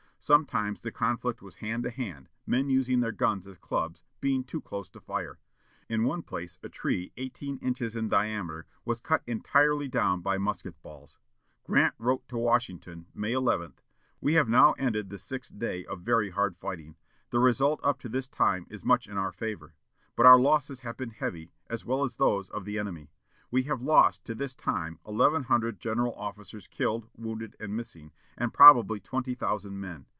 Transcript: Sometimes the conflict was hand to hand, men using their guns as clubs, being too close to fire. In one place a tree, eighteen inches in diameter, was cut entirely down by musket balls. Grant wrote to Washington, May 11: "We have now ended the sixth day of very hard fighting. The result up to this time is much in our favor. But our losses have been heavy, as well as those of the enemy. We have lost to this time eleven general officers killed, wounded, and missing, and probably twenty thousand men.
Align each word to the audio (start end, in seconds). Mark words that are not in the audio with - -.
Sometimes 0.23 0.81
the 0.81 0.91
conflict 0.91 1.41
was 1.41 1.55
hand 1.55 1.81
to 1.81 1.89
hand, 1.89 2.29
men 2.45 2.69
using 2.69 2.99
their 2.99 3.11
guns 3.11 3.47
as 3.47 3.57
clubs, 3.57 4.03
being 4.19 4.43
too 4.43 4.61
close 4.61 4.87
to 4.89 4.99
fire. 5.01 5.39
In 5.89 6.03
one 6.03 6.21
place 6.21 6.59
a 6.61 6.69
tree, 6.69 7.11
eighteen 7.17 7.57
inches 7.57 7.95
in 7.95 8.07
diameter, 8.07 8.67
was 8.85 8.99
cut 9.01 9.23
entirely 9.25 9.87
down 9.87 10.21
by 10.21 10.37
musket 10.37 10.79
balls. 10.83 11.17
Grant 11.63 11.95
wrote 11.97 12.27
to 12.27 12.37
Washington, 12.37 13.07
May 13.15 13.31
11: 13.31 13.73
"We 14.21 14.35
have 14.35 14.47
now 14.47 14.73
ended 14.73 15.09
the 15.09 15.17
sixth 15.17 15.57
day 15.57 15.85
of 15.85 16.01
very 16.01 16.29
hard 16.29 16.55
fighting. 16.55 16.97
The 17.31 17.39
result 17.39 17.79
up 17.81 17.97
to 18.01 18.07
this 18.07 18.27
time 18.27 18.67
is 18.69 18.85
much 18.85 19.07
in 19.07 19.17
our 19.17 19.31
favor. 19.31 19.73
But 20.15 20.27
our 20.27 20.39
losses 20.39 20.81
have 20.81 20.97
been 20.97 21.09
heavy, 21.09 21.49
as 21.67 21.83
well 21.83 22.03
as 22.03 22.17
those 22.17 22.47
of 22.51 22.63
the 22.65 22.77
enemy. 22.77 23.09
We 23.49 23.63
have 23.63 23.81
lost 23.81 24.23
to 24.25 24.35
this 24.35 24.53
time 24.53 24.99
eleven 25.05 25.47
general 25.79 26.13
officers 26.13 26.67
killed, 26.67 27.09
wounded, 27.17 27.55
and 27.59 27.75
missing, 27.75 28.11
and 28.37 28.53
probably 28.53 28.99
twenty 28.99 29.33
thousand 29.33 29.79
men. 29.81 30.05